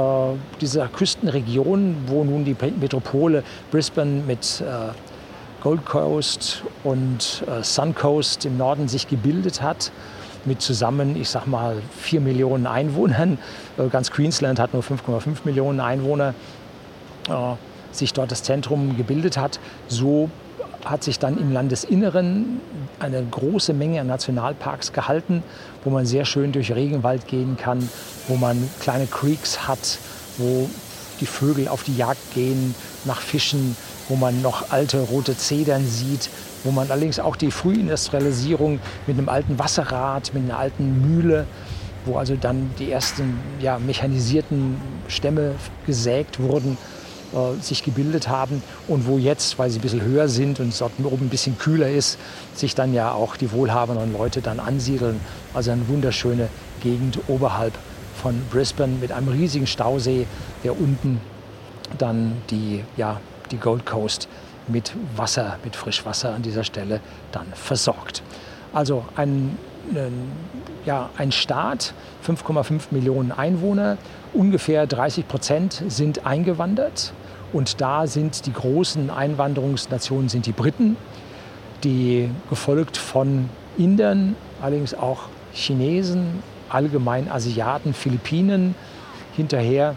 dieser 0.59 0.87
Küstenregion, 0.87 1.95
wo 2.07 2.23
nun 2.23 2.43
die 2.43 2.55
Metropole 2.79 3.43
Brisbane 3.69 4.23
mit 4.25 4.61
äh, 4.61 4.93
Gold 5.61 5.85
Coast 5.85 6.63
und 6.83 7.43
äh, 7.47 7.63
Sun 7.63 7.93
Coast 7.93 8.45
im 8.45 8.57
Norden 8.57 8.87
sich 8.87 9.07
gebildet 9.07 9.61
hat, 9.61 9.91
mit 10.45 10.61
zusammen, 10.61 11.15
ich 11.15 11.29
sag 11.29 11.47
mal, 11.47 11.77
vier 11.97 12.21
Millionen 12.21 12.67
Einwohnern. 12.67 13.37
Äh, 13.77 13.87
ganz 13.87 14.11
Queensland 14.11 14.59
hat 14.59 14.73
nur 14.73 14.83
5,5 14.83 15.39
Millionen 15.45 15.79
Einwohner. 15.79 16.33
Äh, 17.29 17.55
sich 17.95 18.13
dort 18.13 18.31
das 18.31 18.43
Zentrum 18.43 18.97
gebildet 18.97 19.37
hat, 19.37 19.59
so 19.87 20.29
hat 20.85 21.03
sich 21.03 21.19
dann 21.19 21.37
im 21.37 21.51
Landesinneren 21.51 22.59
eine 22.99 23.23
große 23.23 23.73
Menge 23.73 24.01
an 24.01 24.07
Nationalparks 24.07 24.91
gehalten, 24.93 25.43
wo 25.83 25.89
man 25.89 26.05
sehr 26.05 26.25
schön 26.25 26.51
durch 26.51 26.73
Regenwald 26.73 27.27
gehen 27.27 27.55
kann, 27.57 27.89
wo 28.27 28.35
man 28.35 28.69
kleine 28.81 29.05
Creeks 29.07 29.67
hat, 29.67 29.99
wo 30.37 30.69
die 31.21 31.25
Vögel 31.25 31.67
auf 31.67 31.83
die 31.83 31.95
Jagd 31.95 32.33
gehen 32.33 32.75
nach 33.05 33.21
Fischen, 33.21 33.77
wo 34.09 34.15
man 34.15 34.41
noch 34.41 34.71
alte 34.71 34.99
rote 34.99 35.37
Zedern 35.37 35.85
sieht, 35.87 36.29
wo 36.63 36.71
man 36.71 36.89
allerdings 36.89 37.19
auch 37.19 37.35
die 37.35 37.51
Frühindustrialisierung 37.51 38.79
mit 39.07 39.17
einem 39.17 39.29
alten 39.29 39.59
Wasserrad, 39.59 40.33
mit 40.33 40.43
einer 40.43 40.57
alten 40.57 41.01
Mühle, 41.01 41.45
wo 42.05 42.17
also 42.17 42.35
dann 42.35 42.71
die 42.79 42.91
ersten 42.91 43.39
ja, 43.59 43.79
mechanisierten 43.79 44.77
Stämme 45.07 45.55
gesägt 45.85 46.39
wurden, 46.39 46.77
äh, 47.33 47.61
sich 47.61 47.83
gebildet 47.83 48.27
haben 48.27 48.61
und 48.87 49.07
wo 49.07 49.17
jetzt, 49.17 49.57
weil 49.57 49.69
sie 49.69 49.79
ein 49.79 49.81
bisschen 49.81 50.01
höher 50.01 50.27
sind 50.27 50.59
und 50.59 50.69
es 50.69 50.79
dort 50.79 50.93
oben 51.03 51.25
ein 51.25 51.29
bisschen 51.29 51.57
kühler 51.57 51.89
ist, 51.89 52.17
sich 52.53 52.75
dann 52.75 52.93
ja 52.93 53.11
auch 53.11 53.37
die 53.37 53.51
wohlhabenden 53.51 54.13
Leute 54.13 54.41
dann 54.41 54.59
ansiedeln. 54.59 55.19
Also 55.53 55.71
eine 55.71 55.87
wunderschöne 55.87 56.49
Gegend 56.81 57.19
oberhalb 57.27 57.73
von 58.21 58.39
Brisbane 58.51 58.97
mit 58.99 59.11
einem 59.11 59.29
riesigen 59.29 59.67
Stausee, 59.67 60.27
der 60.63 60.79
unten 60.79 61.19
dann 61.97 62.41
die, 62.49 62.83
ja, 62.97 63.19
die 63.51 63.57
Gold 63.57 63.85
Coast 63.85 64.27
mit 64.67 64.93
Wasser, 65.15 65.57
mit 65.63 65.75
Frischwasser 65.75 66.33
an 66.33 66.41
dieser 66.41 66.63
Stelle 66.63 66.99
dann 67.31 67.47
versorgt. 67.53 68.23
Also 68.73 69.05
ein, 69.15 69.57
ein, 69.91 70.31
ja, 70.85 71.09
ein 71.17 71.31
Staat, 71.31 71.93
5,5 72.25 72.85
Millionen 72.91 73.31
Einwohner, 73.31 73.97
ungefähr 74.33 74.87
30 74.87 75.27
Prozent 75.27 75.83
sind 75.87 76.25
eingewandert. 76.25 77.13
Und 77.51 77.81
da 77.81 78.07
sind 78.07 78.47
die 78.47 78.53
großen 78.53 79.11
Einwanderungsnationen 79.11 80.27
sind 80.27 80.47
die 80.47 80.53
Briten, 80.53 80.97
die 81.83 82.29
gefolgt 82.49 82.97
von 82.97 83.49
Indern, 83.77 84.35
allerdings 84.59 84.95
auch 84.95 85.23
Chinesen, 85.53 86.41
allgemein 86.69 87.29
Asiaten, 87.31 87.93
Philippinen, 87.93 88.73
hinterher 89.35 89.95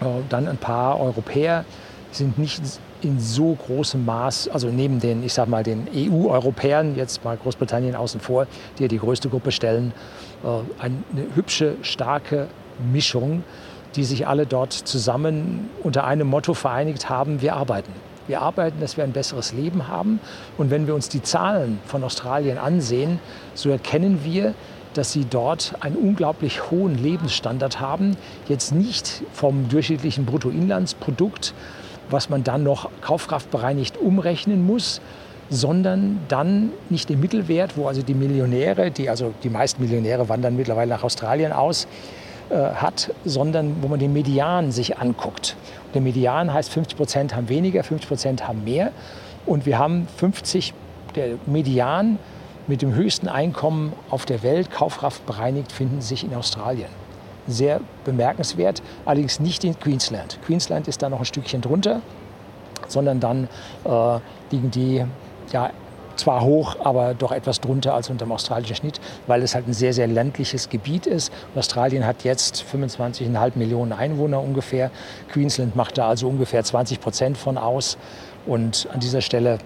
äh, 0.00 0.04
dann 0.28 0.46
ein 0.46 0.58
paar 0.58 1.00
Europäer, 1.00 1.64
sind 2.10 2.38
nicht 2.38 2.62
in 3.04 3.20
so 3.20 3.54
großem 3.54 4.04
Maß, 4.04 4.48
also 4.48 4.68
neben 4.68 5.00
den, 5.00 5.22
ich 5.22 5.34
sag 5.34 5.48
mal, 5.48 5.62
den 5.62 5.86
EU-Europäern, 5.94 6.96
jetzt 6.96 7.24
mal 7.24 7.36
Großbritannien 7.36 7.94
außen 7.94 8.20
vor, 8.20 8.46
die 8.78 8.82
ja 8.82 8.88
die 8.88 8.98
größte 8.98 9.28
Gruppe 9.28 9.52
stellen, 9.52 9.92
äh, 10.42 10.82
eine 10.82 11.26
hübsche, 11.34 11.76
starke 11.82 12.48
Mischung, 12.92 13.44
die 13.94 14.04
sich 14.04 14.26
alle 14.26 14.46
dort 14.46 14.72
zusammen 14.72 15.70
unter 15.82 16.04
einem 16.04 16.26
Motto 16.26 16.54
vereinigt 16.54 17.08
haben, 17.08 17.40
wir 17.42 17.54
arbeiten. 17.54 17.92
Wir 18.26 18.40
arbeiten, 18.40 18.80
dass 18.80 18.96
wir 18.96 19.04
ein 19.04 19.12
besseres 19.12 19.52
Leben 19.52 19.86
haben. 19.86 20.18
Und 20.56 20.70
wenn 20.70 20.86
wir 20.86 20.94
uns 20.94 21.10
die 21.10 21.22
Zahlen 21.22 21.78
von 21.84 22.02
Australien 22.02 22.56
ansehen, 22.56 23.20
so 23.54 23.68
erkennen 23.68 24.20
wir, 24.24 24.54
dass 24.94 25.12
sie 25.12 25.26
dort 25.28 25.74
einen 25.80 25.96
unglaublich 25.96 26.70
hohen 26.70 26.96
Lebensstandard 26.96 27.80
haben. 27.80 28.16
Jetzt 28.48 28.72
nicht 28.72 29.22
vom 29.32 29.68
durchschnittlichen 29.68 30.24
Bruttoinlandsprodukt, 30.24 31.52
was 32.10 32.28
man 32.28 32.44
dann 32.44 32.62
noch 32.62 32.90
kaufkraftbereinigt 33.00 33.96
umrechnen 33.96 34.66
muss, 34.66 35.00
sondern 35.50 36.20
dann 36.28 36.70
nicht 36.90 37.08
den 37.08 37.20
Mittelwert, 37.20 37.76
wo 37.76 37.86
also 37.86 38.02
die 38.02 38.14
Millionäre, 38.14 38.90
die 38.90 39.08
also 39.08 39.32
die 39.42 39.50
meisten 39.50 39.82
Millionäre 39.82 40.28
wandern 40.28 40.56
mittlerweile 40.56 40.90
nach 40.90 41.04
Australien 41.04 41.52
aus, 41.52 41.86
äh, 42.50 42.54
hat, 42.56 43.12
sondern 43.24 43.76
wo 43.82 43.88
man 43.88 43.98
den 43.98 44.12
Median 44.12 44.72
sich 44.72 44.98
anguckt. 44.98 45.56
Und 45.86 45.94
der 45.94 46.02
Median 46.02 46.52
heißt 46.52 46.70
50 46.70 46.96
Prozent 46.96 47.36
haben 47.36 47.48
weniger, 47.48 47.82
50 47.82 48.08
Prozent 48.08 48.48
haben 48.48 48.64
mehr. 48.64 48.90
Und 49.46 49.66
wir 49.66 49.78
haben 49.78 50.08
50, 50.16 50.72
der 51.14 51.36
Median 51.46 52.18
mit 52.66 52.80
dem 52.80 52.94
höchsten 52.94 53.28
Einkommen 53.28 53.92
auf 54.08 54.24
der 54.24 54.42
Welt, 54.42 54.70
Kaufkraft 54.70 55.26
bereinigt, 55.26 55.70
finden 55.70 56.00
sich 56.00 56.24
in 56.24 56.34
Australien 56.34 57.03
sehr 57.46 57.80
bemerkenswert, 58.04 58.82
allerdings 59.04 59.40
nicht 59.40 59.64
in 59.64 59.78
Queensland. 59.78 60.38
Queensland 60.44 60.88
ist 60.88 61.02
da 61.02 61.08
noch 61.08 61.20
ein 61.20 61.24
Stückchen 61.24 61.60
drunter, 61.60 62.00
sondern 62.88 63.20
dann 63.20 63.48
äh, 63.84 64.18
liegen 64.50 64.70
die 64.70 65.04
ja, 65.52 65.70
zwar 66.16 66.42
hoch, 66.42 66.76
aber 66.84 67.14
doch 67.14 67.32
etwas 67.32 67.60
drunter 67.60 67.94
als 67.94 68.10
unter 68.10 68.24
dem 68.24 68.32
australischen 68.32 68.76
Schnitt, 68.76 69.00
weil 69.26 69.42
es 69.42 69.54
halt 69.54 69.66
ein 69.66 69.72
sehr, 69.72 69.92
sehr 69.92 70.06
ländliches 70.06 70.68
Gebiet 70.68 71.06
ist. 71.06 71.32
Australien 71.54 72.06
hat 72.06 72.24
jetzt 72.24 72.64
25,5 72.72 73.52
Millionen 73.56 73.92
Einwohner 73.92 74.40
ungefähr. 74.40 74.90
Queensland 75.32 75.76
macht 75.76 75.98
da 75.98 76.08
also 76.08 76.28
ungefähr 76.28 76.62
20 76.62 77.00
Prozent 77.00 77.36
von 77.36 77.58
aus. 77.58 77.98
Und 78.46 78.88
an 78.92 79.00
dieser 79.00 79.22
Stelle 79.22 79.58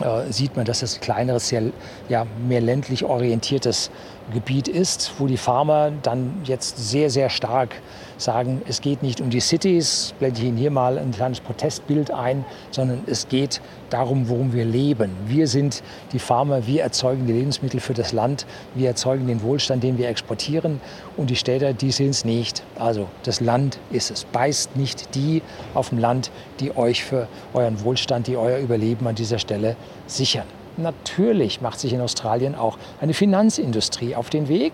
äh, 0.00 0.32
sieht 0.32 0.56
man, 0.56 0.64
dass 0.64 0.82
es 0.82 0.96
ein 0.96 1.00
kleineres, 1.00 1.48
sehr, 1.48 1.62
ja, 2.08 2.26
mehr 2.46 2.60
ländlich 2.60 3.04
orientiertes 3.04 3.90
Gebiet 4.32 4.68
ist, 4.68 5.12
wo 5.18 5.26
die 5.26 5.36
Farmer 5.36 5.92
dann 6.02 6.42
jetzt 6.44 6.78
sehr, 6.78 7.10
sehr 7.10 7.30
stark 7.30 7.76
sagen, 8.16 8.62
es 8.68 8.80
geht 8.80 9.02
nicht 9.02 9.20
um 9.20 9.30
die 9.30 9.40
Cities, 9.40 10.14
blende 10.18 10.40
ich 10.40 10.46
Ihnen 10.46 10.56
hier 10.56 10.70
mal 10.70 10.98
ein 10.98 11.10
kleines 11.10 11.40
Protestbild 11.40 12.10
ein, 12.10 12.44
sondern 12.70 13.02
es 13.06 13.28
geht 13.28 13.60
darum, 13.90 14.28
worum 14.28 14.52
wir 14.52 14.64
leben. 14.64 15.12
Wir 15.26 15.46
sind 15.46 15.82
die 16.12 16.18
Farmer, 16.18 16.66
wir 16.66 16.82
erzeugen 16.82 17.26
die 17.26 17.32
Lebensmittel 17.32 17.80
für 17.80 17.94
das 17.94 18.12
Land, 18.12 18.46
wir 18.74 18.88
erzeugen 18.88 19.26
den 19.26 19.42
Wohlstand, 19.42 19.82
den 19.82 19.98
wir 19.98 20.08
exportieren 20.08 20.80
und 21.16 21.30
die 21.30 21.36
Städter, 21.36 21.72
die 21.72 21.90
sind 21.90 22.10
es 22.10 22.24
nicht. 22.24 22.62
Also 22.78 23.08
das 23.22 23.40
Land 23.40 23.78
ist 23.90 24.10
es. 24.10 24.24
Beißt 24.24 24.76
nicht 24.76 25.14
die 25.14 25.42
auf 25.74 25.90
dem 25.90 25.98
Land, 25.98 26.30
die 26.60 26.76
euch 26.76 27.04
für 27.04 27.28
euren 27.52 27.82
Wohlstand, 27.84 28.26
die 28.26 28.36
euer 28.36 28.58
Überleben 28.58 29.06
an 29.06 29.14
dieser 29.14 29.38
Stelle 29.38 29.76
sichern. 30.06 30.46
Natürlich 30.76 31.60
macht 31.60 31.78
sich 31.78 31.92
in 31.92 32.00
Australien 32.00 32.54
auch 32.54 32.78
eine 33.00 33.14
Finanzindustrie 33.14 34.16
auf 34.16 34.30
den 34.30 34.48
Weg. 34.48 34.72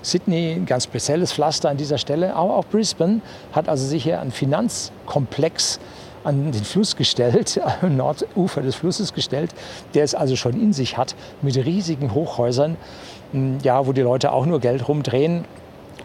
Sydney, 0.00 0.52
ein 0.52 0.66
ganz 0.66 0.84
spezielles 0.84 1.32
Pflaster 1.32 1.68
an 1.68 1.76
dieser 1.76 1.98
Stelle, 1.98 2.34
aber 2.34 2.56
auch 2.56 2.64
Brisbane 2.64 3.20
hat 3.52 3.68
also 3.68 3.86
sicher 3.86 4.20
einen 4.20 4.32
Finanzkomplex 4.32 5.78
an 6.24 6.52
den 6.52 6.64
Fluss 6.64 6.96
gestellt, 6.96 7.60
am 7.82 7.96
Nordufer 7.96 8.62
des 8.62 8.76
Flusses 8.76 9.12
gestellt, 9.12 9.50
der 9.94 10.04
es 10.04 10.14
also 10.14 10.36
schon 10.36 10.54
in 10.54 10.72
sich 10.72 10.96
hat, 10.96 11.14
mit 11.42 11.56
riesigen 11.56 12.14
Hochhäusern, 12.14 12.76
ja, 13.62 13.86
wo 13.86 13.92
die 13.92 14.02
Leute 14.02 14.32
auch 14.32 14.46
nur 14.46 14.60
Geld 14.60 14.88
rumdrehen 14.88 15.44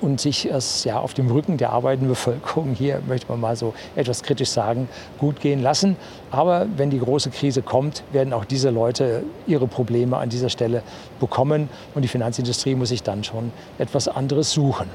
und 0.01 0.19
sich 0.19 0.45
es 0.45 0.83
ja 0.83 0.99
auf 0.99 1.13
dem 1.13 1.29
Rücken 1.29 1.57
der 1.57 1.71
arbeitenden 1.71 2.09
Bevölkerung 2.09 2.73
hier, 2.73 3.01
möchte 3.07 3.27
man 3.29 3.39
mal 3.39 3.55
so 3.55 3.73
etwas 3.95 4.23
kritisch 4.23 4.49
sagen, 4.49 4.87
gut 5.17 5.39
gehen 5.39 5.61
lassen. 5.61 5.95
Aber 6.31 6.67
wenn 6.75 6.89
die 6.89 6.99
große 6.99 7.29
Krise 7.29 7.61
kommt, 7.61 8.03
werden 8.11 8.33
auch 8.33 8.45
diese 8.45 8.69
Leute 8.69 9.23
ihre 9.45 9.67
Probleme 9.67 10.17
an 10.17 10.29
dieser 10.29 10.49
Stelle 10.49 10.83
bekommen 11.19 11.69
und 11.95 12.01
die 12.01 12.07
Finanzindustrie 12.07 12.75
muss 12.75 12.89
sich 12.89 13.03
dann 13.03 13.23
schon 13.23 13.51
etwas 13.77 14.07
anderes 14.07 14.51
suchen. 14.51 14.87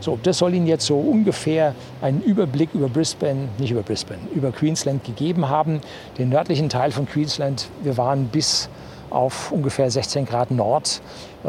So, 0.00 0.18
das 0.22 0.38
soll 0.38 0.54
Ihnen 0.54 0.66
jetzt 0.66 0.86
so 0.86 0.98
ungefähr 0.98 1.74
einen 2.00 2.22
Überblick 2.22 2.70
über 2.72 2.88
Brisbane, 2.88 3.48
nicht 3.58 3.70
über 3.70 3.82
Brisbane, 3.82 4.20
über 4.34 4.50
Queensland 4.50 5.04
gegeben 5.04 5.50
haben. 5.50 5.82
Den 6.16 6.30
nördlichen 6.30 6.70
Teil 6.70 6.90
von 6.90 7.06
Queensland, 7.06 7.68
wir 7.82 7.98
waren 7.98 8.28
bis 8.28 8.70
auf 9.10 9.52
ungefähr 9.52 9.90
16 9.90 10.24
Grad 10.24 10.50
Nord, 10.50 11.02
äh, 11.44 11.48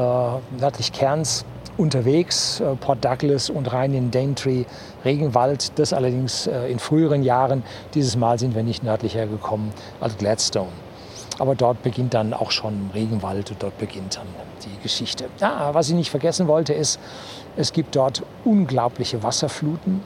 nördlich 0.60 0.92
Cairns, 0.92 1.46
unterwegs, 1.82 2.60
äh, 2.60 2.76
Port 2.76 3.04
Douglas 3.04 3.50
und 3.50 3.74
rein 3.74 3.94
in 3.94 4.12
Daintree, 4.12 4.66
Regenwald. 5.04 5.78
Das 5.80 5.92
allerdings 5.92 6.48
äh, 6.48 6.72
in 6.72 6.80
früheren 6.80 7.24
Jahren. 7.24 7.64
Dieses 7.96 8.16
Mal 8.16 8.40
sind 8.40 8.56
wir 8.56 8.64
nicht 8.64 8.84
nördlicher 8.84 9.26
gekommen 9.26 9.74
als 10.00 10.18
Gladstone. 10.18 10.70
Aber 11.40 11.56
dort 11.56 11.82
beginnt 11.82 12.14
dann 12.14 12.34
auch 12.34 12.52
schon 12.52 12.92
Regenwald 12.94 13.50
und 13.50 13.64
dort 13.64 13.78
beginnt 13.80 14.18
dann 14.18 14.28
die 14.64 14.84
Geschichte. 14.84 15.26
Ah, 15.40 15.74
was 15.74 15.90
ich 15.90 15.96
nicht 15.96 16.12
vergessen 16.12 16.48
wollte, 16.48 16.74
ist, 16.74 17.00
es 17.58 17.74
gibt 17.74 17.96
dort 17.96 18.22
unglaubliche 18.46 19.24
Wasserfluten. 19.24 20.02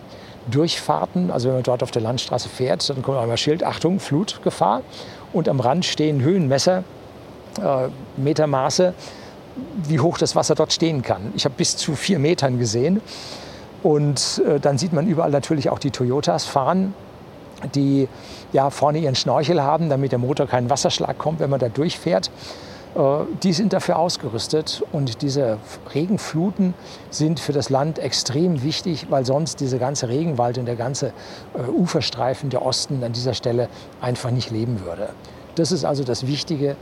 Durchfahrten, 0.50 1.32
also 1.32 1.48
wenn 1.48 1.56
man 1.56 1.64
dort 1.64 1.82
auf 1.82 1.90
der 1.90 2.04
Landstraße 2.04 2.48
fährt, 2.48 2.88
dann 2.88 3.02
kommt 3.02 3.18
einmal 3.18 3.36
Schild, 3.36 3.64
Achtung, 3.64 4.00
Flutgefahr. 4.00 4.82
Und 5.34 5.50
am 5.50 5.60
Rand 5.60 5.86
stehen 5.86 6.22
Höhenmesser, 6.22 6.84
äh, 7.60 7.88
Metermaße, 8.16 8.94
wie 9.88 10.00
hoch 10.00 10.18
das 10.18 10.36
Wasser 10.36 10.56
dort 10.56 10.74
stehen 10.74 11.02
kann. 11.02 11.34
Ich 11.36 11.46
habe 11.46 11.56
bis 11.56 11.78
zu 11.78 11.96
vier 11.96 12.20
Metern 12.20 12.60
gesehen. 12.60 13.02
Und 13.84 14.42
äh, 14.48 14.60
dann 14.60 14.78
sieht 14.78 14.94
man 14.94 15.08
überall 15.08 15.30
natürlich 15.30 15.70
auch 15.70 15.80
die 15.80 15.92
Toyotas 15.92 16.46
fahren, 16.46 16.94
die 17.76 18.08
ja 18.52 18.70
vorne 18.70 18.98
ihren 19.00 19.16
Schnorchel 19.16 19.62
haben, 19.62 19.90
damit 19.90 20.12
der 20.12 20.20
Motor 20.20 20.48
keinen 20.48 20.70
Wasserschlag 20.70 21.18
kommt, 21.18 21.40
wenn 21.40 21.50
man 21.50 21.60
da 21.60 21.70
durchfährt. 21.70 22.32
Äh, 22.96 23.00
die 23.44 23.54
sind 23.54 23.74
dafür 23.74 24.00
ausgerüstet 24.00 24.84
und 24.92 25.22
diese 25.22 25.60
Regenfluten 25.94 26.74
sind 27.12 27.40
für 27.40 27.54
das 27.54 27.70
Land 27.70 28.00
extrem 28.00 28.64
wichtig, 28.64 29.08
weil 29.10 29.26
sonst 29.26 29.60
dieser 29.60 29.78
ganze 29.78 30.10
Regenwald 30.10 30.58
und 30.58 30.66
der 30.66 30.76
ganze 30.76 31.08
äh, 31.54 31.70
Uferstreifen 31.70 32.50
der 32.50 32.66
Osten 32.66 33.04
an 33.04 33.14
dieser 33.14 33.34
Stelle 33.34 33.70
einfach 34.02 34.32
nicht 34.32 34.50
leben 34.50 34.82
würde. 34.84 35.10
Das 35.56 35.72
ist 35.72 35.86
also 35.86 36.04
das 36.04 36.28
Wichtige 36.28 36.76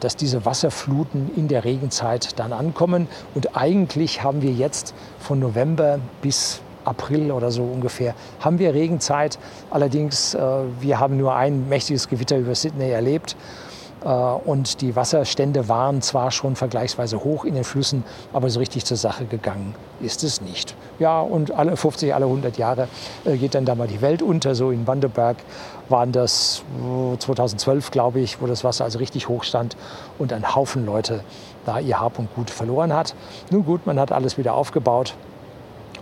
dass 0.00 0.16
diese 0.16 0.44
Wasserfluten 0.44 1.30
in 1.36 1.48
der 1.48 1.64
Regenzeit 1.64 2.38
dann 2.38 2.52
ankommen. 2.52 3.08
Und 3.34 3.56
eigentlich 3.56 4.22
haben 4.22 4.42
wir 4.42 4.52
jetzt 4.52 4.94
von 5.18 5.38
November 5.38 6.00
bis 6.22 6.60
April 6.84 7.30
oder 7.30 7.50
so 7.50 7.62
ungefähr 7.62 8.14
haben 8.40 8.58
wir 8.58 8.74
Regenzeit. 8.74 9.38
Allerdings, 9.70 10.34
äh, 10.34 10.40
wir 10.80 10.98
haben 10.98 11.16
nur 11.16 11.34
ein 11.34 11.68
mächtiges 11.68 12.08
Gewitter 12.08 12.38
über 12.38 12.54
Sydney 12.54 12.90
erlebt. 12.90 13.36
Äh, 14.04 14.08
und 14.08 14.80
die 14.80 14.96
Wasserstände 14.96 15.68
waren 15.68 16.02
zwar 16.02 16.30
schon 16.30 16.56
vergleichsweise 16.56 17.22
hoch 17.22 17.44
in 17.44 17.54
den 17.54 17.64
Flüssen, 17.64 18.04
aber 18.32 18.50
so 18.50 18.58
richtig 18.58 18.84
zur 18.84 18.96
Sache 18.96 19.24
gegangen 19.24 19.74
ist 20.00 20.24
es 20.24 20.40
nicht. 20.40 20.74
Ja, 20.98 21.20
und 21.20 21.52
alle 21.52 21.76
50, 21.76 22.14
alle 22.14 22.26
100 22.26 22.58
Jahre 22.58 22.88
äh, 23.24 23.36
geht 23.36 23.54
dann 23.54 23.64
da 23.64 23.74
mal 23.74 23.88
die 23.88 24.00
Welt 24.00 24.22
unter. 24.22 24.54
So 24.54 24.70
in 24.70 24.86
Wanderberg 24.86 25.36
waren 25.88 26.12
das 26.12 26.62
2012, 27.18 27.90
glaube 27.90 28.20
ich, 28.20 28.40
wo 28.40 28.46
das 28.46 28.64
Wasser 28.64 28.84
also 28.84 28.98
richtig 28.98 29.28
hoch 29.28 29.44
stand 29.44 29.76
und 30.18 30.32
ein 30.32 30.54
Haufen 30.54 30.86
Leute 30.86 31.20
da 31.66 31.78
ihr 31.78 32.00
Hab 32.00 32.18
und 32.18 32.34
Gut 32.34 32.50
verloren 32.50 32.92
hat. 32.92 33.14
Nun 33.50 33.64
gut, 33.64 33.86
man 33.86 33.98
hat 33.98 34.12
alles 34.12 34.38
wieder 34.38 34.54
aufgebaut 34.54 35.14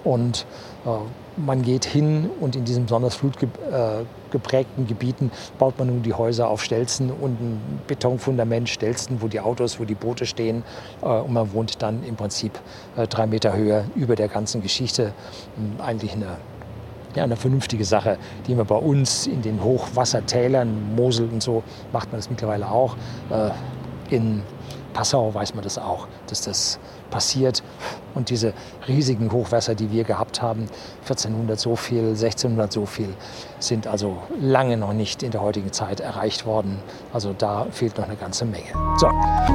und 0.05 0.47
äh, 0.85 0.90
man 1.37 1.62
geht 1.62 1.85
hin 1.85 2.31
und 2.40 2.57
in 2.57 2.64
diesen 2.64 2.85
besonders 2.85 3.14
flutgeprägten 4.28 4.87
Gebieten 4.87 5.30
baut 5.58 5.78
man 5.78 5.88
nun 5.88 6.02
die 6.02 6.14
Häuser 6.14 6.49
auf 6.49 6.62
Stelzen 6.62 7.11
und 7.11 7.40
ein 7.40 7.61
Betonfundament, 7.87 8.68
Stelzen, 8.68 9.20
wo 9.20 9.28
die 9.28 9.40
Autos, 9.40 9.80
wo 9.80 9.85
die 9.85 9.94
Boote 9.94 10.26
stehen. 10.26 10.62
Äh, 11.02 11.06
und 11.06 11.32
man 11.32 11.52
wohnt 11.52 11.82
dann 11.82 12.04
im 12.04 12.16
Prinzip 12.16 12.58
äh, 12.97 13.06
drei 13.06 13.26
Meter 13.26 13.56
höher 13.56 13.85
über 13.94 14.16
der 14.16 14.28
ganzen 14.28 14.62
Geschichte. 14.62 15.12
Eigentlich 15.78 16.12
eine 16.12 16.37
ja, 17.16 17.25
eine 17.25 17.37
vernünftige 17.37 17.87
Sache, 17.87 18.18
die 18.47 18.54
man 18.54 18.66
bei 18.66 18.76
uns 18.76 19.26
in 19.26 19.40
den 19.40 19.64
Hochwassertälern, 19.64 20.94
Mosel 20.94 21.28
und 21.32 21.42
so, 21.42 21.62
macht 21.90 22.12
man 22.12 22.20
das 22.20 22.28
mittlerweile 22.28 22.70
auch. 22.70 22.97
In 24.11 24.42
Passau 24.92 25.33
weiß 25.33 25.54
man 25.54 25.64
das 25.64 25.78
auch, 25.78 26.07
dass 26.28 26.42
das 26.42 26.78
passiert. 27.11 27.62
Und 28.14 28.30
diese 28.30 28.52
riesigen 28.87 29.30
Hochwässer, 29.32 29.75
die 29.75 29.91
wir 29.91 30.04
gehabt 30.04 30.43
haben, 30.43 30.67
1400 31.02 31.58
so 31.58 31.76
viel, 31.76 32.08
1600 32.10 32.73
so 32.73 32.86
viel, 32.86 33.08
sind 33.58 33.86
also 33.86 34.19
lange 34.41 34.76
noch 34.76 34.93
nicht 34.93 35.23
in 35.23 35.30
der 35.30 35.41
heutigen 35.41 35.73
Zeit 35.73 36.00
erreicht 36.00 36.47
worden. 36.47 36.78
Also 37.12 37.34
da 37.36 37.67
fehlt 37.71 37.97
noch 37.99 38.04
eine 38.04 38.17
ganze 38.17 38.45
Menge. 38.45 38.69
So, 38.97 39.08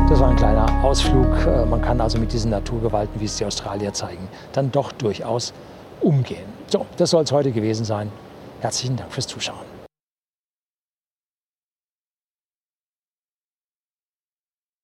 das 0.10 0.20
war 0.20 0.30
ein 0.30 0.36
kleiner 0.36 0.84
Ausflug. 0.84 1.28
Äh, 1.46 1.66
man 1.66 1.82
kann 1.82 2.00
also 2.00 2.18
mit 2.18 2.32
diesen 2.34 2.52
Naturgewalten, 2.52 3.20
wie 3.20 3.26
es 3.26 3.38
die 3.38 3.46
Australier 3.46 3.94
zeigen, 3.94 4.28
dann 4.54 4.72
doch 4.72 4.92
durchaus 4.92 5.54
umgehen. 6.02 6.46
So, 6.68 6.86
das 6.98 7.10
soll 7.10 7.24
es 7.24 7.32
heute 7.32 7.52
gewesen 7.52 7.86
sein. 7.86 8.12
Herzlichen 8.62 8.96
Dank 8.96 9.12
fürs 9.12 9.28
Zuschauen. 9.28 9.73